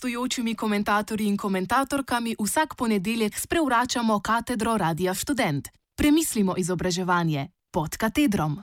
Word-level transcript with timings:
gostujočimi 0.00 0.54
komentatorji 0.54 1.26
in 1.26 1.36
komentatorkami 1.36 2.36
vsak 2.40 2.74
ponedeljek 2.74 3.38
sprevračamo 3.38 4.20
katedro 4.20 4.76
Radia 4.76 5.14
Student. 5.14 5.68
Premislimo 5.96 6.54
izobraževanje 6.56 7.48
pod 7.70 7.96
katedrom. 7.96 8.62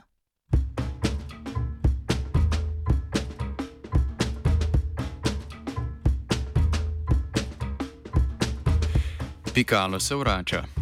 Pikalo 9.54 10.00
se 10.00 10.14
vrača. 10.14 10.77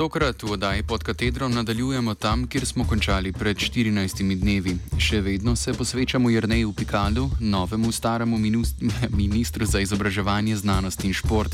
Tokrat 0.00 0.42
v 0.42 0.56
oddaji 0.56 0.82
pod 0.82 1.02
katedrom 1.04 1.52
nadaljujemo 1.52 2.14
tam, 2.14 2.46
kjer 2.48 2.66
smo 2.66 2.86
končali 2.88 3.32
pred 3.32 3.56
14 3.56 4.24
dnevi. 4.40 4.72
Še 4.96 5.20
vedno 5.20 5.52
se 5.56 5.74
posvečamo 5.76 6.30
Jrneju 6.32 6.72
Pikalu, 6.72 7.26
novemu 7.40 7.92
staremu 7.92 8.38
ministru 9.22 9.66
za 9.68 9.80
izobraževanje, 9.84 10.56
znanost 10.56 11.04
in 11.04 11.12
šport. 11.12 11.52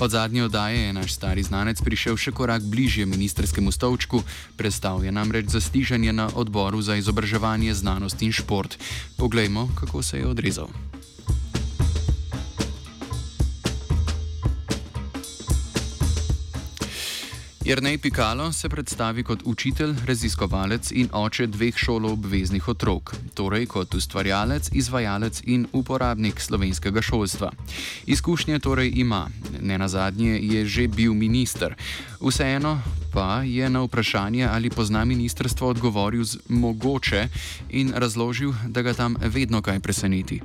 Od 0.00 0.10
zadnje 0.10 0.44
oddaje 0.48 0.86
je 0.86 0.96
naš 0.96 1.12
stari 1.12 1.44
znanec 1.44 1.84
prišel 1.84 2.16
še 2.16 2.32
korak 2.32 2.64
bližje 2.64 3.04
ministerskemu 3.04 3.68
stolčku, 3.68 4.24
prestal 4.56 5.04
je 5.04 5.12
namreč 5.12 5.52
zaslišanje 5.52 6.16
na 6.16 6.30
odboru 6.32 6.80
za 6.80 6.96
izobraževanje, 6.96 7.74
znanost 7.74 8.22
in 8.22 8.32
šport. 8.32 8.80
Poglejmo, 9.20 9.68
kako 9.76 10.00
se 10.02 10.24
je 10.24 10.26
odrezal. 10.32 10.72
Jrnej 17.64 17.98
Pikalo 17.98 18.52
se 18.52 18.68
predstavi 18.68 19.22
kot 19.22 19.42
učitelj, 19.44 19.94
raziskovalec 20.06 20.90
in 20.92 21.08
oče 21.12 21.46
dveh 21.46 21.76
šoloobveznih 21.78 22.68
otrok, 22.68 23.12
torej 23.34 23.68
kot 23.70 23.94
ustvarjalec, 23.94 24.66
izvajalec 24.74 25.42
in 25.46 25.66
uporabnik 25.72 26.40
slovenskega 26.40 27.02
šolstva. 27.02 27.52
Izkušnje 28.06 28.58
torej 28.58 28.90
ima, 28.96 29.28
ne 29.60 29.78
na 29.78 29.88
zadnje 29.88 30.40
je 30.42 30.66
že 30.66 30.88
bil 30.88 31.14
minister. 31.14 31.74
Vseeno 32.20 32.80
pa 33.12 33.42
je 33.46 33.70
na 33.70 33.84
vprašanje, 33.86 34.46
ali 34.46 34.70
pozna 34.70 35.04
ministrstvo, 35.04 35.68
odgovoril 35.68 36.24
z 36.24 36.38
mogoče 36.48 37.28
in 37.70 37.92
razložil, 37.94 38.52
da 38.66 38.82
ga 38.82 38.94
tam 38.94 39.16
vedno 39.20 39.62
kaj 39.62 39.80
preseneti. 39.80 40.40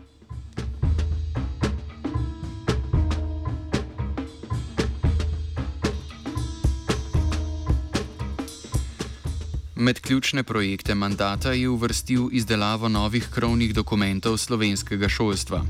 Med 9.80 10.00
ključne 10.00 10.44
projekte 10.44 10.96
mandata 10.96 11.52
je 11.52 11.70
uvrstil 11.70 12.30
izdelavo 12.32 12.90
novih 12.90 13.28
krovnih 13.34 13.74
dokumentov 13.74 14.38
slovenskega 14.38 15.10
šolstva. 15.10 15.62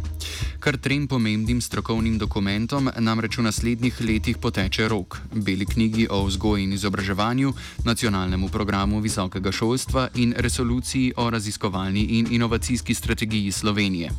Kar 0.59 0.77
trem 0.77 1.07
pomembnim 1.07 1.61
strokovnim 1.61 2.17
dokumentom 2.17 2.89
namreč 2.99 3.37
v 3.37 3.43
naslednjih 3.43 3.99
letih 4.01 4.37
poteče 4.37 4.87
rok: 4.87 5.17
Beli 5.33 5.65
knjigi 5.65 6.07
o 6.09 6.23
vzgoji 6.25 6.63
in 6.63 6.73
izobraževanju, 6.73 7.53
nacionalnemu 7.83 8.47
programu 8.49 8.99
visokega 8.99 9.51
šolstva 9.51 10.07
in 10.15 10.33
resoluciji 10.37 11.13
o 11.17 11.29
raziskovalni 11.29 12.03
in 12.19 12.27
inovacijski 12.31 12.93
strategiji 12.93 13.51
Slovenije. 13.51 14.11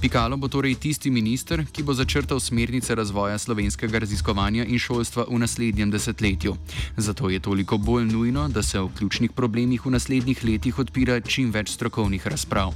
Pikalo 0.00 0.36
bo 0.36 0.48
torej 0.48 0.74
tisti 0.74 1.10
minister, 1.10 1.64
ki 1.72 1.82
bo 1.82 1.94
začrtal 1.94 2.40
smernice 2.40 2.94
razvoja 2.94 3.38
slovenskega 3.38 3.98
raziskovanja 3.98 4.64
in 4.64 4.78
šolstva 4.78 5.24
v 5.30 5.38
naslednjem 5.38 5.90
desetletju. 5.90 6.56
Zato 6.96 7.30
je 7.30 7.40
toliko 7.40 7.78
bolj 7.78 8.04
nujno, 8.04 8.48
da 8.48 8.62
se 8.62 8.80
v 8.80 8.90
ključnih 8.98 9.27
ključnih 9.28 9.36
problemih 9.36 9.86
v 9.86 9.90
naslednjih 9.90 10.44
letih 10.44 10.78
odpira 10.78 11.20
čim 11.20 11.50
več 11.52 11.70
strokovnih 11.70 12.26
razprav. 12.26 12.72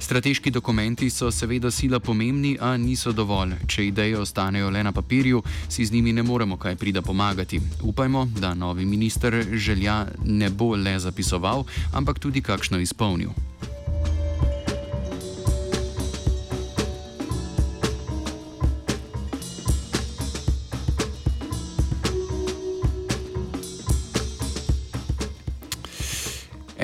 Strateški 0.00 0.50
dokumenti 0.50 1.10
so 1.10 1.30
seveda 1.30 1.70
sila 1.70 2.00
pomembni, 2.00 2.58
a 2.60 2.76
niso 2.76 3.12
dovolj. 3.12 3.54
Če 3.66 3.86
ideje 3.86 4.18
ostanejo 4.18 4.70
le 4.70 4.82
na 4.82 4.92
papirju, 4.92 5.42
si 5.68 5.84
z 5.84 5.92
njimi 5.92 6.12
ne 6.12 6.22
moremo 6.22 6.56
kaj 6.56 6.76
prida 6.76 7.02
pomagati. 7.02 7.60
Upajmo, 7.82 8.26
da 8.40 8.54
novi 8.54 8.84
minister 8.84 9.44
želja 9.52 10.06
ne 10.24 10.50
bo 10.50 10.76
le 10.76 10.98
zapisoval, 10.98 11.64
ampak 11.94 12.18
tudi 12.18 12.42
kakšno 12.42 12.78
izpolnil. 12.78 13.30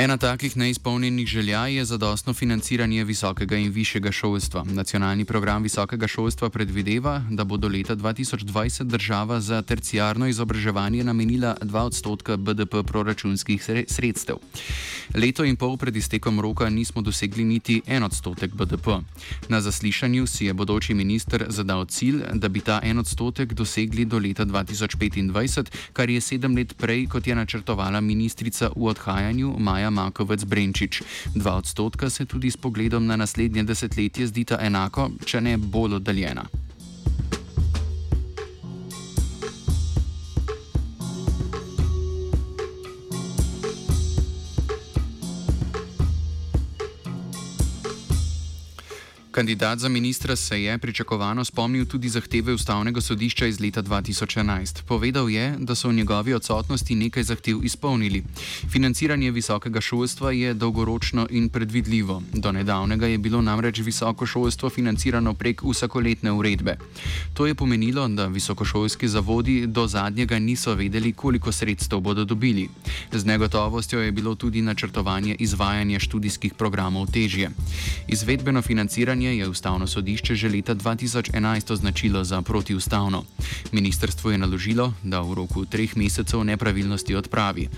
Ena 0.02 0.16
takih 0.16 0.56
neizpolnjenih 0.56 1.26
želja 1.28 1.66
je 1.66 1.84
zadostno 1.84 2.34
financiranje 2.34 3.04
visokega 3.04 3.56
in 3.56 3.70
višjega 3.72 4.12
šolstva. 4.12 4.64
Nacionalni 4.64 5.24
program 5.24 5.62
visokega 5.62 6.08
šolstva 6.08 6.50
predvideva, 6.50 7.22
da 7.30 7.44
bo 7.44 7.56
do 7.56 7.68
leta 7.68 7.96
2020 7.96 8.82
država 8.82 9.40
za 9.40 9.62
terciarno 9.62 10.26
izobraževanje 10.26 11.04
namenila 11.04 11.56
2 11.60 11.78
odstotka 11.78 12.36
BDP 12.36 12.82
proračunskih 12.86 13.66
sredstev. 13.86 14.36
Leto 15.14 15.44
in 15.44 15.56
pol 15.56 15.76
pred 15.76 15.96
iztekom 15.96 16.40
roka 16.40 16.68
nismo 16.68 17.02
dosegli 17.02 17.44
niti 17.44 17.82
en 17.86 18.02
odstotek 18.02 18.54
BDP. 18.54 18.88
Na 19.48 19.60
zaslišanju 19.60 20.26
si 20.26 20.46
je 20.46 20.54
bodoči 20.54 20.94
minister 20.94 21.46
zadal 21.48 21.84
cilj, 21.84 22.22
da 22.32 22.48
bi 22.48 22.60
ta 22.60 22.80
en 22.82 22.98
odstotek 22.98 23.52
dosegli 23.52 24.04
do 24.04 24.18
leta 24.18 24.44
2025, 24.44 25.64
kar 25.92 26.10
je 26.10 26.20
sedem 26.20 26.56
let 26.56 26.74
prej, 26.76 27.06
kot 27.06 27.26
je 27.26 27.34
načrtovala 27.34 28.00
ministrica 28.00 28.70
v 28.76 28.86
odhajanju 28.86 29.54
Maja 29.58 29.91
Makovec 29.92 30.44
Brenčič. 30.44 31.02
Dva 31.34 31.54
odstotka 31.60 32.10
se 32.10 32.24
tudi 32.24 32.50
s 32.50 32.56
pogledom 32.56 33.06
na 33.06 33.16
naslednje 33.16 33.62
desetletje 33.62 34.26
zdita 34.26 34.58
enako, 34.60 35.10
če 35.24 35.40
ne 35.40 35.56
bolj 35.56 36.00
oddaljena. 36.00 36.61
Kandidat 49.42 49.78
za 49.78 49.88
ministra 49.88 50.36
se 50.36 50.62
je 50.62 50.78
pričakovano 50.78 51.44
spomnil 51.44 51.86
tudi 51.86 52.08
zahteve 52.08 52.52
ustavnega 52.54 53.00
sodišča 53.00 53.46
iz 53.46 53.60
leta 53.60 53.82
2011. 53.82 54.82
Povedal 54.86 55.30
je, 55.30 55.56
da 55.58 55.74
so 55.74 55.88
v 55.88 55.92
njegovi 55.92 56.34
odsotnosti 56.34 56.94
nekaj 56.94 57.22
zahtev 57.22 57.64
izpolnili. 57.64 58.22
Financiranje 58.70 59.30
visokega 59.30 59.80
šolstva 59.80 60.30
je 60.32 60.54
dolgoročno 60.54 61.26
in 61.30 61.48
predvidljivo. 61.48 62.22
Do 62.32 62.52
nedavnega 62.52 63.06
je 63.06 63.18
bilo 63.18 63.40
namreč 63.42 63.78
visoko 63.78 64.26
šolstvo 64.26 64.70
financirano 64.70 65.34
prek 65.34 65.62
vsakoletne 65.62 66.32
uredbe. 66.32 66.76
To 67.34 67.46
je 67.46 67.54
pomenilo, 67.54 68.08
da 68.08 68.26
visokošolski 68.26 69.08
zavodi 69.08 69.66
do 69.66 69.86
zadnjega 69.86 70.38
niso 70.38 70.74
vedeli, 70.74 71.12
koliko 71.12 71.52
sredstev 71.52 72.00
bodo 72.00 72.24
dobili. 72.24 72.68
Z 73.12 73.24
negotovostjo 73.24 74.00
je 74.00 74.12
bilo 74.12 74.34
tudi 74.34 74.62
načrtovanje 74.62 75.36
izvajanja 75.38 75.98
študijskih 75.98 76.54
programov 76.54 77.06
težje. 77.06 77.50
Izvedbeno 78.08 78.62
financiranje 78.62 79.31
Slovenije 79.32 79.48
je 79.48 79.50
ustavno 79.50 79.86
sodišče 79.86 80.34
že 80.34 80.48
leta 80.48 80.74
2011 80.74 81.72
označilo 81.72 82.24
za 82.24 82.42
protiustavno. 82.42 83.24
Ministrstvo 83.72 84.30
je 84.30 84.38
naložilo, 84.38 84.92
da 85.02 85.20
v 85.20 85.34
roku 85.34 85.64
treh 85.64 85.96
mesecev 85.96 86.44
nepravilnosti 86.44 87.14
odpravi. 87.14 87.68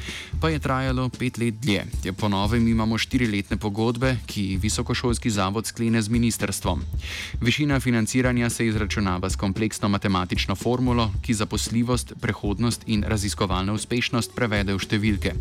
Pa 0.40 0.50
je 0.50 0.58
trajalo 0.58 1.08
pet 1.08 1.38
let 1.38 1.54
dlje. 1.54 1.84
Po 2.18 2.28
novem 2.28 2.68
imamo 2.68 2.98
štiriletne 2.98 3.56
pogodbe, 3.56 4.16
ki 4.26 4.58
visokošolski 4.58 5.30
zavod 5.30 5.66
sklene 5.66 6.02
z 6.02 6.08
ministrstvom. 6.08 6.82
Višina 7.40 7.80
financiranja 7.80 8.50
se 8.50 8.66
izračunava 8.66 9.30
s 9.30 9.36
kompleksno 9.36 9.88
matematično 9.88 10.54
formulo, 10.54 11.12
ki 11.22 11.34
zaposljivost, 11.34 12.12
prehodnost 12.20 12.82
in 12.86 13.04
raziskovalno 13.06 13.74
uspešnost 13.74 14.34
prevede 14.34 14.74
v 14.74 14.82
številke. 14.82 15.34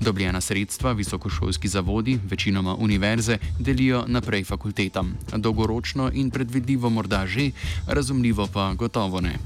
Dobljena 0.00 0.40
sredstva 0.40 0.92
visokošolski 0.92 1.68
zavodi, 1.68 2.18
večinoma 2.24 2.74
univerze, 2.74 3.38
delijo 3.58 4.04
naprej 4.08 4.44
fakultetam 4.44 5.12
dolgoročno 5.58 6.10
in 6.14 6.30
predvidljivo 6.30 6.90
morda 6.90 7.26
že, 7.26 7.50
razumljivo 7.86 8.46
pa 8.52 8.74
gotovo 8.74 9.20
ne. 9.20 9.38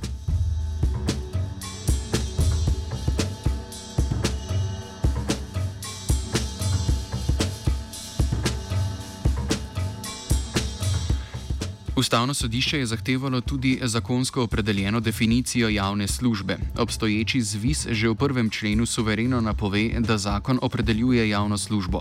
Ustavno 11.97 12.35
sodišče 12.35 12.79
je 12.79 12.87
zahtevalo 12.87 13.41
tudi 13.41 13.79
zakonsko 13.83 14.43
opredeljeno 14.43 15.01
definicijo 15.01 15.69
javne 15.69 16.09
službe. 16.09 16.57
Obstoječi 16.79 17.43
zvis 17.43 17.87
že 17.91 18.09
v 18.09 18.15
prvem 18.15 18.51
členu 18.51 18.87
suvereno 18.87 19.41
napove, 19.41 19.91
da 19.99 20.19
zakon 20.19 20.59
opredeljuje 20.63 21.29
javno 21.29 21.59
službo. 21.59 22.01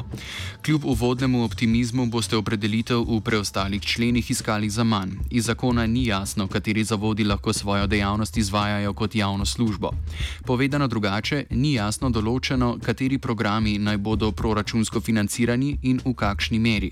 Kljub 0.65 0.85
uvodnemu 0.85 1.43
optimizmu 1.43 2.05
boste 2.05 2.37
opredelitev 2.37 2.99
v 2.99 3.21
preostalih 3.21 3.81
členih 3.81 4.31
iskali 4.31 4.69
za 4.69 4.83
manj. 4.83 5.11
Iz 5.29 5.45
zakona 5.45 5.87
ni 5.87 6.05
jasno, 6.05 6.47
kateri 6.47 6.83
zavodi 6.83 7.23
lahko 7.23 7.53
svojo 7.53 7.87
dejavnost 7.87 8.37
izvajajo 8.37 8.93
kot 8.93 9.15
javno 9.15 9.45
službo. 9.45 9.91
Povedano 10.45 10.87
drugače, 10.87 11.45
ni 11.49 11.73
jasno 11.73 12.09
določeno, 12.09 12.77
kateri 12.83 13.17
programi 13.17 13.77
naj 13.77 13.97
bodo 13.97 14.31
proračunsko 14.31 15.01
financirani 15.01 15.77
in 15.81 15.99
v 16.05 16.13
kakšni 16.13 16.59
meri. 16.59 16.91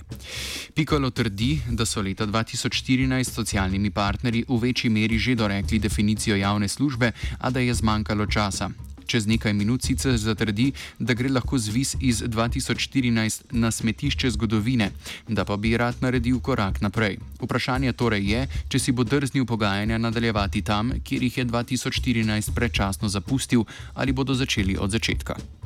Pikalo 0.73 1.09
trdi, 1.09 1.61
da 1.71 1.85
so 1.85 2.01
leta 2.01 2.27
2004 2.27 2.89
2014 2.99 3.31
socialnimi 3.31 3.91
partnerji 3.91 4.45
v 4.47 4.59
večji 4.59 4.89
meri 4.89 5.19
že 5.19 5.35
dorekli 5.35 5.79
definicijo 5.79 6.35
javne 6.35 6.67
službe, 6.67 7.11
a 7.39 7.49
da 7.49 7.59
je 7.59 7.73
zmanjkalo 7.73 8.25
časa. 8.25 8.69
Čez 9.05 9.25
nekaj 9.27 9.53
minut 9.53 9.81
sicer 9.81 10.17
zatrdi, 10.17 10.71
da 10.99 11.13
gre 11.13 11.29
lahko 11.29 11.57
zvis 11.57 11.95
iz 11.99 12.21
2014 12.21 13.41
na 13.51 13.71
smetišče 13.71 14.29
zgodovine, 14.29 14.91
da 15.27 15.45
pa 15.45 15.57
bi 15.57 15.77
rad 15.77 15.95
naredil 16.01 16.39
korak 16.39 16.81
naprej. 16.81 17.17
Vprašanje 17.41 17.93
torej 17.93 18.29
je, 18.31 18.47
če 18.69 18.79
si 18.79 18.91
bo 18.91 19.03
drznil 19.03 19.45
pogajanja 19.45 19.97
nadaljevati 19.97 20.61
tam, 20.61 20.91
kjer 21.03 21.23
jih 21.23 21.37
je 21.37 21.45
2014 21.45 22.53
predčasno 22.53 23.09
zapustil, 23.09 23.65
ali 23.93 24.11
bodo 24.13 24.33
začeli 24.33 24.77
od 24.77 24.91
začetka. 24.91 25.58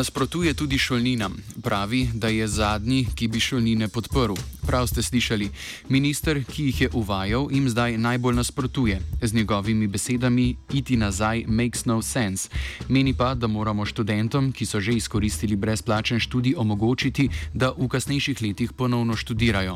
Nasprotuje 0.00 0.54
tudi 0.54 0.78
šolninam. 0.78 1.36
Pravi, 1.62 2.08
da 2.14 2.28
je 2.28 2.48
zadnji, 2.48 3.06
ki 3.14 3.28
bi 3.28 3.40
šolnine 3.40 3.88
podprl. 3.88 4.34
Prav 4.70 4.86
ste 4.86 5.02
slišali, 5.02 5.50
minister, 5.88 6.38
ki 6.46 6.64
jih 6.70 6.80
je 6.80 6.88
uvajal, 6.94 7.48
jim 7.50 7.66
zdaj 7.68 7.98
najbolj 7.98 8.36
nasprotuje. 8.38 9.00
Z 9.22 9.34
njegovimi 9.34 9.88
besedami, 9.90 10.56
iti 10.72 10.96
nazaj 10.96 11.42
makes 11.48 11.84
no 11.84 12.02
sense. 12.02 12.48
Meni 12.88 13.10
pa, 13.14 13.34
da 13.34 13.50
moramo 13.50 13.82
študentom, 13.84 14.52
ki 14.52 14.66
so 14.66 14.80
že 14.80 14.92
izkoristili 14.94 15.56
brezplačen 15.56 16.20
študij, 16.20 16.54
omogočiti, 16.56 17.28
da 17.54 17.72
v 17.74 17.88
kasnejših 17.88 18.42
letih 18.42 18.72
ponovno 18.72 19.16
študirajo. 19.16 19.74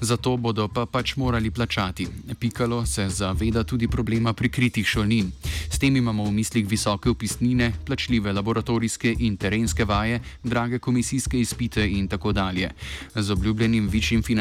Zato 0.00 0.36
bodo 0.36 0.68
pa 0.68 0.86
pač 0.86 1.16
morali 1.16 1.50
plačati. 1.50 2.06
Pikalo 2.38 2.86
se 2.86 3.08
zaveda 3.08 3.64
tudi 3.64 3.88
problema 3.88 4.32
prikritih 4.32 4.86
šolnin. 4.86 5.32
S 5.70 5.78
tem 5.78 5.96
imamo 5.96 6.24
v 6.24 6.30
mislih 6.30 6.68
visoke 6.68 7.10
upisnine, 7.10 7.72
plačljive 7.86 8.32
laboratorijske 8.32 9.16
in 9.18 9.36
terenske 9.36 9.84
vaje, 9.84 10.20
drage 10.44 10.78
komisijske 10.78 11.40
izpite 11.40 11.88
in 11.90 12.06
tako 12.08 12.32
dalje. 12.32 12.70
Z 13.14 13.30
obljubljenim 13.30 13.88
višjim 13.88 14.22
financiranjem 14.22 14.35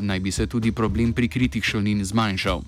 naj 0.00 0.20
bi 0.20 0.30
se 0.30 0.46
tudi 0.46 0.72
problem 0.72 1.12
prikritih 1.12 1.64
šolnin 1.64 2.04
zmanjšal. 2.04 2.62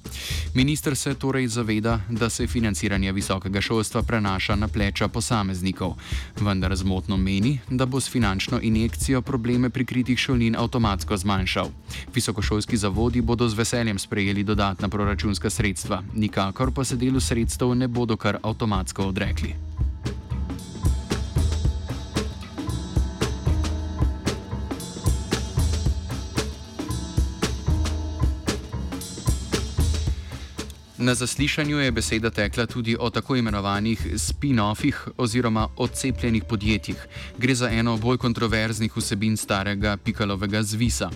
Minister 0.55 0.97
se 0.97 1.15
torej 1.15 1.49
zaveda, 1.49 2.01
da 2.09 2.31
se 2.31 2.47
financiranje 2.47 3.13
visokega 3.13 3.61
šolstva 3.61 4.03
prenaša 4.03 4.57
na 4.57 4.69
pleča 4.69 5.09
posameznikov, 5.09 5.95
vendar 6.41 6.77
zmotno 6.77 7.17
meni, 7.17 7.59
da 7.71 7.87
bo 7.87 8.01
s 8.01 8.11
finančno 8.11 8.61
injekcijo 8.63 9.23
probleme 9.23 9.71
prikritih 9.71 10.19
šolnin 10.19 10.57
avtomatsko 10.57 11.17
zmanjšal. 11.17 11.71
Visokošolski 12.15 12.77
zavodi 12.77 13.21
bodo 13.21 13.49
z 13.49 13.55
veseljem 13.55 13.99
sprejeli 13.99 14.45
dodatna 14.45 14.89
proračunska 14.89 15.51
sredstva, 15.51 16.03
nikakor 16.15 16.73
pa 16.73 16.85
se 16.85 16.97
delu 16.97 17.21
sredstev 17.21 17.75
ne 17.75 17.89
bodo 17.89 18.17
kar 18.17 18.39
avtomatsko 18.43 19.03
odrekli. 19.03 19.68
Na 30.99 31.15
zaslišanju 31.15 31.79
je 31.79 31.93
beseda 31.93 32.31
tekla 32.31 32.67
tudi 32.67 32.97
o 33.01 33.11
tako 33.11 33.37
imenovanih 33.37 34.07
spin-offih 34.17 35.09
oziroma 35.17 35.69
odcepljenih 35.77 36.45
podjetjih. 36.45 36.97
Gre 37.39 37.55
za 37.55 37.71
eno 37.71 37.97
bolj 37.97 38.17
kontroverznih 38.19 38.97
vsebin 38.97 39.37
starega 39.37 39.97
Pikalovega 39.97 40.63
zvisa. 40.63 41.11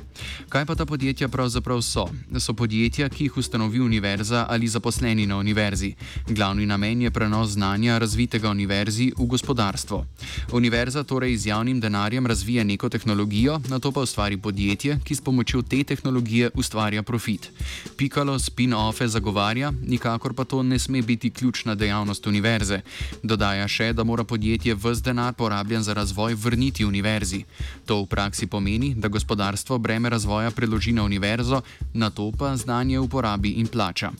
Kaj 0.48 0.66
pa 0.66 0.74
ta 0.74 0.86
podjetja 0.86 1.28
pravzaprav 1.28 1.82
so? 1.82 2.06
So 2.38 2.54
podjetja, 2.54 3.08
ki 3.08 3.24
jih 3.24 3.36
ustanovi 3.36 3.80
univerza 3.80 4.46
ali 4.48 4.68
zaposleni 4.68 5.26
na 5.26 5.36
univerzi. 5.38 5.94
Glavni 6.28 6.66
namen 6.66 7.02
je 7.02 7.10
prenos 7.10 7.50
znanja 7.50 7.98
razvitega 7.98 8.50
univerzi 8.50 9.12
v 9.18 9.26
gospodarstvo. 9.26 10.06
Univerza 10.52 11.02
torej 11.02 11.36
z 11.36 11.46
javnim 11.46 11.80
denarjem 11.80 12.26
razvija 12.26 12.64
neko 12.64 12.88
tehnologijo, 12.88 13.60
na 13.68 13.78
to 13.78 13.92
pa 13.92 14.00
ustvari 14.00 14.36
podjetje, 14.36 14.98
ki 15.04 15.14
s 15.14 15.20
pomočjo 15.20 15.62
te 15.62 15.84
tehnologije 15.84 16.50
ustvarja 16.54 17.02
profit. 17.02 17.50
Pikalo 17.96 18.38
spin-offe 18.38 19.06
zagovarja, 19.06 19.71
nikakor 19.82 20.34
pa 20.34 20.44
to 20.44 20.62
ne 20.62 20.78
sme 20.78 21.02
biti 21.02 21.30
ključna 21.30 21.74
dejavnost 21.74 22.26
univerze. 22.26 22.80
Dodaja 23.22 23.68
še, 23.68 23.92
da 23.92 24.04
mora 24.04 24.24
podjetje 24.24 24.74
vse 24.74 25.02
denar 25.02 25.34
porabljen 25.34 25.82
za 25.82 25.94
razvoj 25.94 26.34
vrniti 26.34 26.84
univerzi. 26.84 27.44
To 27.86 28.02
v 28.02 28.06
praksi 28.06 28.46
pomeni, 28.46 28.94
da 28.94 29.08
gospodarstvo 29.08 29.78
breme 29.78 30.10
razvoja 30.10 30.50
preloži 30.50 30.92
na 30.92 31.04
univerzo, 31.04 31.62
na 31.94 32.10
to 32.10 32.32
pa 32.38 32.56
znanje 32.56 32.98
uporabi 32.98 33.50
in 33.60 33.66
plača. 33.66 34.12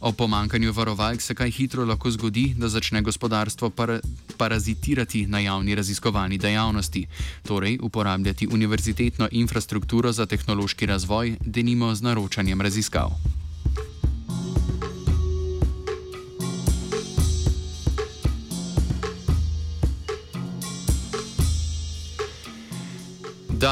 O 0.00 0.12
pomankanju 0.12 0.72
varovalk 0.72 1.20
se 1.20 1.34
kaj 1.34 1.50
hitro 1.50 1.84
lahko 1.84 2.10
zgodi, 2.10 2.54
da 2.58 2.68
začne 2.68 3.02
gospodarstvo 3.02 3.70
par 3.70 4.00
parazitirati 4.36 5.26
na 5.26 5.38
javni 5.38 5.74
raziskovalni 5.74 6.38
dejavnosti, 6.38 7.06
torej 7.46 7.78
uporabljati 7.82 8.48
univerzitetno 8.52 9.28
infrastrukturo 9.30 10.12
za 10.12 10.26
tehnološki 10.26 10.86
razvoj, 10.86 11.36
denimo 11.40 11.94
z 11.94 12.02
naročanjem 12.02 12.60
raziskav. 12.60 13.39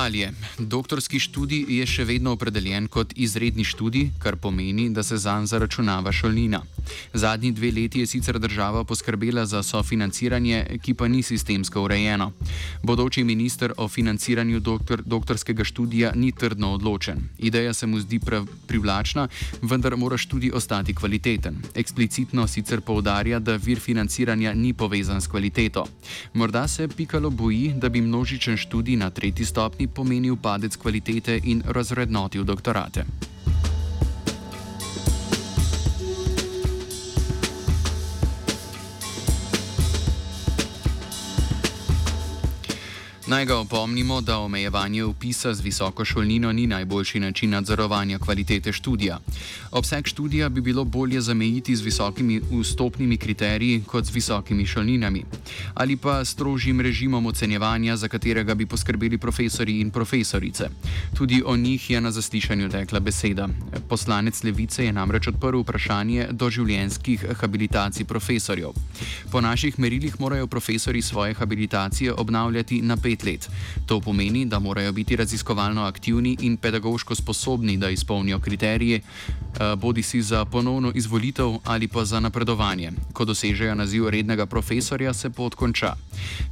Dalje, 0.09 0.33
doktorski 0.59 1.19
študij 1.21 1.67
je 1.69 1.85
še 1.87 2.05
vedno 2.09 2.33
opredeljen 2.33 2.87
kot 2.89 3.11
izredni 3.13 3.65
študij, 3.69 4.07
kar 4.23 4.39
pomeni, 4.41 4.87
da 4.89 5.03
se 5.05 5.19
zanj 5.21 5.51
zaračunava 5.51 6.13
šolnina. 6.17 6.63
Zadnji 7.13 7.51
dve 7.53 7.69
leti 7.77 8.01
je 8.01 8.07
sicer 8.07 8.39
država 8.41 8.85
poskrbela 8.89 9.45
za 9.47 9.61
sofinanciranje, 9.63 10.79
ki 10.81 10.95
pa 10.95 11.09
ni 11.13 11.21
sistemsko 11.23 11.83
urejeno. 11.85 12.31
Bodoči 12.83 13.25
minister 13.25 13.75
o 13.77 13.89
financiranju 13.89 14.61
doktor, 14.61 15.03
doktorskega 15.05 15.65
študija 15.65 16.15
ni 16.17 16.33
trdno 16.33 16.73
odločen. 16.79 17.29
Ideja 17.39 17.75
se 17.75 17.87
mu 17.87 18.01
zdi 18.01 18.21
privlačna, 18.67 19.29
vendar 19.63 19.97
mora 19.97 20.17
študij 20.17 20.55
ostati 20.55 20.95
kvaliteten. 20.95 21.61
Eksplicitno 21.75 22.47
sicer 22.49 22.81
poudarja, 22.81 23.39
da 23.39 23.59
vir 23.61 23.81
financiranja 23.81 24.55
ni 24.55 24.73
povezan 24.73 25.21
s 25.21 25.29
kvaliteto. 25.29 25.85
Morda 26.33 26.65
se 26.69 26.89
Pikalo 26.89 27.31
boji, 27.31 27.75
da 27.77 27.89
bi 27.89 28.01
množičen 28.01 28.57
študij 28.57 28.97
na 28.97 29.11
tretji 29.11 29.45
stopni 29.45 29.89
pomenil 29.99 30.39
padec 30.39 30.79
kvalitete 30.79 31.41
in 31.51 31.63
razrednotil 31.67 32.47
doktorate. 32.47 33.03
Naj 43.29 43.45
ga 43.45 43.57
opomnimo, 43.59 44.21
da 44.21 44.39
omejevanje 44.39 45.05
upisa 45.05 45.55
z 45.55 45.61
visoko 45.61 46.05
šolnino 46.05 46.53
ni 46.53 46.67
najboljši 46.67 47.21
način 47.21 47.51
nadzorovanja 47.51 48.19
kvalitete 48.19 48.73
študija. 48.73 49.19
Obseg 49.71 50.07
študija 50.07 50.49
bi 50.49 50.61
bilo 50.61 50.85
bolje 50.85 51.21
zamejiti 51.21 51.77
z 51.77 51.83
visokimi 51.83 52.41
vstopnimi 52.61 53.17
kriteriji 53.17 53.83
kot 53.87 54.05
z 54.05 54.15
visokimi 54.15 54.67
šolninami 54.67 55.25
ali 55.75 55.97
pa 55.97 56.25
strožjim 56.25 56.81
režimom 56.81 57.27
ocenjevanja, 57.27 57.97
za 57.97 58.09
katerega 58.09 58.55
bi 58.55 58.67
poskrbeli 58.67 59.19
profesori 59.19 59.81
in 59.81 59.91
profesorice. 59.91 60.69
Tudi 61.17 61.43
o 61.47 61.57
njih 61.57 61.91
je 61.91 62.01
na 62.01 62.11
zaslišanju 62.11 62.69
tekla 62.69 63.01
beseda. 63.01 63.49
Poslanec 63.89 64.43
Levice 64.45 64.85
je 64.85 64.93
namreč 64.93 65.29
odprl 65.29 65.61
vprašanje 65.61 66.29
doživljenjskih 66.31 67.27
habilitacij 67.41 68.05
profesorjev. 68.05 68.71
Po 69.33 69.41
naših 69.41 69.79
merilih 69.79 70.21
morajo 70.21 70.47
profesori 70.47 71.03
svoje 71.03 71.35
habilitacije 71.35 72.13
obnavljati 72.13 72.83
na 72.83 72.97
pet 72.97 73.18
pet 73.19 73.27
let. 73.27 73.51
To 73.87 74.01
pomeni, 74.01 74.47
da 74.47 74.59
morajo 74.59 74.93
biti 74.93 75.17
raziskovalno 75.17 75.83
aktivni 75.83 76.37
in 76.41 76.57
pedagoško 76.57 77.15
sposobni, 77.15 77.77
da 77.77 77.91
izpolnijo 77.91 78.39
kriterije, 78.39 78.97
eh, 78.97 79.77
bodi 79.77 80.03
si 80.03 80.23
za 80.23 80.45
ponovno 80.45 80.93
izvolitev 80.95 81.59
ali 81.65 81.89
pa 81.89 82.05
za 82.05 82.21
napredovanje. 82.21 82.93
Ko 83.13 83.25
dosežejo 83.25 83.75
naziv 83.75 84.09
rednega 84.09 84.47
profesorja, 84.47 85.15
se 85.15 85.31
pot 85.31 85.55
konča. 85.55 85.95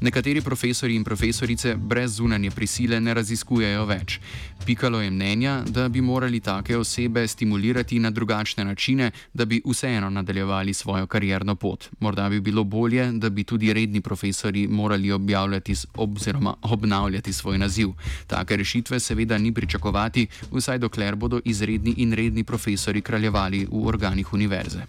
Nekateri 0.01 0.41
profesori 0.41 0.95
in 0.95 1.05
profesorice 1.05 1.75
brez 1.77 2.17
zunanje 2.17 2.51
prisile 2.51 3.01
ne 3.01 3.15
raziskujejo 3.15 3.85
več. 3.85 4.21
Pikalo 4.67 5.01
je 5.01 5.11
mnenja, 5.11 5.63
da 5.67 5.89
bi 5.89 6.01
morali 6.01 6.41
take 6.41 6.77
osebe 6.77 7.29
stimulirati 7.29 7.99
na 7.99 8.11
drugačne 8.11 8.65
načine, 8.65 9.11
da 9.35 9.45
bi 9.45 9.63
vseeno 9.67 10.11
nadaljevali 10.11 10.75
svojo 10.75 11.07
karjerno 11.07 11.55
pot. 11.55 11.89
Morda 12.01 12.29
bi 12.29 12.41
bilo 12.41 12.65
bolje, 12.65 13.13
da 13.13 13.31
bi 13.31 13.45
tudi 13.45 13.73
redni 13.73 14.01
profesori 14.01 14.67
morali 14.69 15.13
objavljati 15.13 15.75
oziroma 15.95 16.56
obnavljati 16.63 17.33
svoj 17.33 17.59
naziv. 17.59 17.89
Take 18.27 18.57
rešitve 18.57 19.01
seveda 19.01 19.39
ni 19.39 19.55
pričakovati, 19.55 20.27
vsaj 20.53 20.79
dokler 20.79 21.17
bodo 21.17 21.41
izredni 21.45 21.95
in 21.97 22.13
redni 22.13 22.45
profesori 22.45 23.01
kraljevali 23.01 23.67
v 23.71 23.87
organih 23.87 24.35
univerze. 24.35 24.87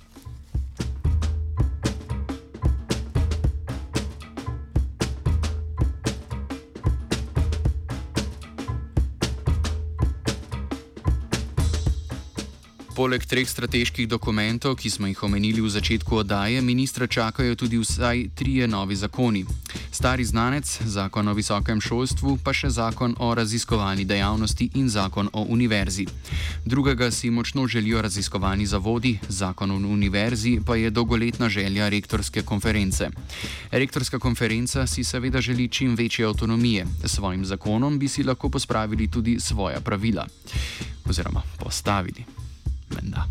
Poleg 12.98 13.22
treh 13.30 13.46
strateških 13.46 14.08
dokumentov, 14.10 14.74
ki 14.82 14.90
smo 14.90 15.06
jih 15.06 15.20
omenili 15.22 15.62
v 15.62 15.70
začetku 15.70 16.18
oddaje, 16.18 16.62
ministra 16.66 17.06
čakajo 17.06 17.54
tudi 17.54 17.78
vsaj 17.78 18.34
trije 18.34 18.66
novi 18.68 18.98
zakoni. 18.98 19.46
Stari 19.98 20.26
znanec, 20.26 20.82
zakon 20.86 21.28
o 21.28 21.34
visokem 21.34 21.80
šolstvu, 21.82 22.36
pa 22.46 22.52
še 22.54 22.70
zakon 22.70 23.16
o 23.18 23.32
raziskovalni 23.34 24.04
dejavnosti 24.06 24.68
in 24.78 24.92
zakon 24.94 25.26
o 25.34 25.42
univerzi. 25.50 26.06
Drugega 26.70 27.08
si 27.12 27.32
močno 27.34 27.66
želijo 27.66 28.04
raziskovani 28.06 28.68
zavodi, 28.70 29.16
zakon 29.30 29.74
o 29.74 29.80
univerzi 29.90 30.60
pa 30.66 30.78
je 30.78 30.94
dolgoletna 30.94 31.50
želja 31.50 31.90
rektorske 31.90 32.46
konference. 32.46 33.10
Rektorska 33.72 34.20
konferenca 34.20 34.86
si 34.88 35.04
seveda 35.04 35.42
želi 35.42 35.68
čim 35.68 35.96
večje 35.96 36.30
avtonomije, 36.30 36.86
s 37.04 37.16
svojim 37.16 37.46
zakonom 37.46 37.98
bi 38.00 38.08
si 38.08 38.24
lahko 38.24 38.54
pospravili 38.54 39.08
tudi 39.08 39.40
svoja 39.40 39.82
pravila. 39.82 40.28
Oziroma 41.10 41.42
postavili 41.58 42.22
menda. 42.96 43.26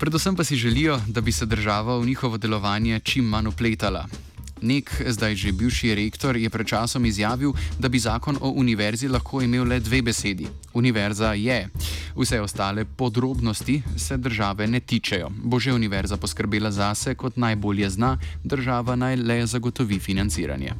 Predvsem 0.00 0.36
pa 0.36 0.44
si 0.44 0.56
želijo, 0.56 1.00
da 1.06 1.20
bi 1.20 1.32
se 1.32 1.46
država 1.46 1.98
v 1.98 2.06
njihovo 2.06 2.36
delovanje 2.36 3.00
čim 3.04 3.24
manj 3.24 3.52
upletala. 3.52 4.08
Nek 4.62 5.02
zdaj 5.08 5.34
že 5.34 5.52
bivši 5.52 5.94
rektor 5.94 6.36
je 6.36 6.50
pred 6.50 6.66
časom 6.66 7.06
izjavil, 7.06 7.52
da 7.78 7.88
bi 7.88 7.98
zakon 7.98 8.38
o 8.40 8.50
univerzi 8.50 9.08
lahko 9.08 9.42
imel 9.42 9.66
le 9.68 9.80
dve 9.80 10.02
besedi: 10.02 10.46
Univerza 10.74 11.32
je. 11.34 11.68
Vse 12.16 12.40
ostale 12.40 12.84
podrobnosti 12.84 13.82
se 13.96 14.16
države 14.16 14.66
ne 14.66 14.80
tičejo. 14.80 15.30
Bo 15.44 15.60
že 15.60 15.72
univerza 15.72 16.16
poskrbela 16.16 16.70
zase, 16.70 17.14
kot 17.14 17.36
najbolje 17.36 17.90
zna, 17.90 18.18
država 18.44 18.96
naj 18.96 19.16
le 19.16 19.46
zagotovi 19.46 19.98
financiranje. 19.98 20.72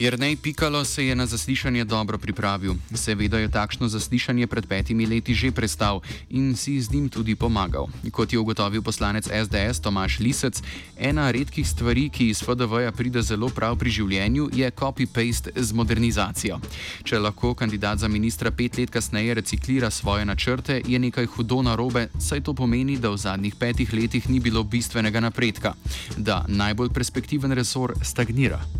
Jrnej 0.00 0.36
Pikalo 0.36 0.84
se 0.84 1.06
je 1.06 1.14
na 1.16 1.26
zaslišanje 1.26 1.84
dobro 1.84 2.18
pripravil. 2.18 2.74
Seveda 2.94 3.38
je 3.38 3.50
takšno 3.52 3.88
zaslišanje 3.88 4.46
pred 4.46 4.66
petimi 4.66 5.06
leti 5.06 5.34
že 5.34 5.52
prestal 5.52 6.00
in 6.30 6.56
si 6.56 6.80
z 6.80 6.92
njim 6.92 7.08
tudi 7.08 7.36
pomagal. 7.36 7.84
Kot 8.12 8.32
je 8.32 8.38
ugotovil 8.38 8.82
poslanec 8.82 9.28
SDS 9.28 9.80
Tomaš 9.80 10.18
Lisec, 10.18 10.62
ena 10.96 11.30
redkih 11.30 11.68
stvari, 11.68 12.08
ki 12.08 12.30
iz 12.32 12.40
FDV-ja 12.40 12.92
pride 12.96 13.22
zelo 13.22 13.52
prav 13.52 13.76
pri 13.76 13.90
življenju, 13.90 14.48
je 14.56 14.70
copy-paste 14.70 15.52
z 15.56 15.72
modernizacijo. 15.72 16.60
Če 17.04 17.18
lahko 17.18 17.54
kandidat 17.54 17.98
za 17.98 18.08
ministra 18.08 18.50
pet 18.50 18.78
let 18.78 18.90
kasneje 18.90 19.34
reciklira 19.34 19.90
svoje 19.90 20.24
načrte, 20.24 20.80
je 20.80 20.98
nekaj 20.98 21.26
hudo 21.26 21.62
narobe, 21.62 22.08
saj 22.18 22.40
to 22.40 22.54
pomeni, 22.54 22.96
da 22.96 23.12
v 23.12 23.20
zadnjih 23.20 23.54
petih 23.54 23.92
letih 23.92 24.30
ni 24.30 24.40
bilo 24.40 24.64
bistvenega 24.64 25.20
napredka, 25.20 25.74
da 26.16 26.46
najbolj 26.48 26.88
perspektiven 26.88 27.52
resor 27.52 27.92
stagnira. 28.00 28.79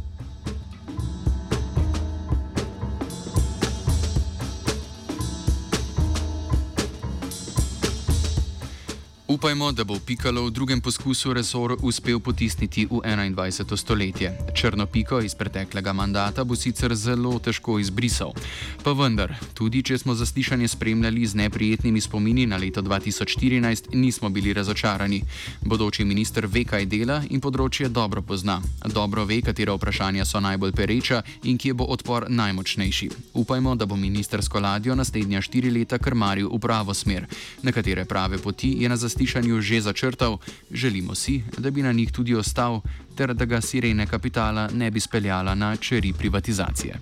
Upajmo, 9.40 9.73
da 9.73 9.85
bo 9.85 9.97
Pikalo 10.06 10.44
v 10.44 10.50
drugem 10.50 10.80
poskusu 10.85 11.32
resor 11.32 11.73
uspel 11.82 12.20
potisniti 12.20 12.85
v 12.85 13.00
21. 13.00 13.76
stoletje. 13.76 14.37
Črno 14.52 14.85
piko 14.87 15.20
iz 15.20 15.32
preteklega 15.35 15.92
mandata 15.97 16.44
bo 16.44 16.52
sicer 16.52 16.92
zelo 16.94 17.38
težko 17.40 17.78
izbrisal. 17.80 18.37
Pa 18.85 18.92
vendar, 18.92 19.32
tudi 19.56 19.80
če 19.82 19.97
smo 19.99 20.12
zaslišanje 20.14 20.68
spremljali 20.68 21.25
z 21.26 21.35
neprijetnimi 21.40 22.00
spomini 22.00 22.44
na 22.47 22.61
leto 22.61 22.82
2014, 22.82 23.97
nismo 23.97 24.28
bili 24.28 24.52
razočarani. 24.52 25.23
Bodoči 25.64 26.04
minister 26.04 26.44
ve, 26.47 26.66
kaj 26.68 26.85
dela 26.85 27.23
in 27.30 27.40
področje 27.40 27.88
dobro 27.88 28.20
pozna. 28.20 28.61
Dobro 28.92 29.25
ve, 29.25 29.40
katera 29.40 29.73
vprašanja 29.73 30.28
so 30.28 30.40
najbolj 30.40 30.76
pereča 30.76 31.23
in 31.49 31.56
kje 31.56 31.73
bo 31.80 31.88
odpor 31.88 32.28
najmočnejši. 32.28 33.09
Upajmo, 33.40 33.73
da 33.73 33.88
bo 33.88 33.97
ministersko 33.97 34.61
ladjo 34.61 34.92
naslednja 34.94 35.40
štiri 35.40 35.73
leta 35.73 35.97
krmaril 35.97 36.52
v 36.52 36.61
pravo 36.61 36.92
smer. 36.92 37.25
Nekatere 37.64 38.04
prave 38.04 38.37
poti 38.37 38.76
je 38.85 38.88
na 38.88 39.00
zaslišanju 39.00 39.29
zaslišanju 39.30 39.62
že 39.62 39.80
začrtal, 39.80 40.38
želimo 40.70 41.14
si, 41.14 41.42
da 41.58 41.70
bi 41.70 41.82
na 41.82 41.92
njih 41.92 42.12
tudi 42.12 42.34
ostal, 42.34 42.80
ter 43.14 43.34
da 43.34 43.44
ga 43.44 43.60
sirene 43.60 44.06
kapitala 44.06 44.68
ne 44.75 44.90
bi 44.90 45.00
speljala 45.00 45.54
na 45.54 45.76
čeri 45.76 46.12
privatizacije. 46.12 46.99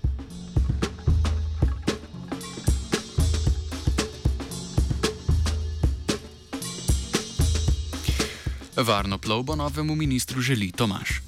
Varno 8.77 9.19
plovbo 9.19 9.57
novemu 9.57 9.97
ministru 9.97 10.41
želi 10.41 10.73
Tomaš. 10.73 11.28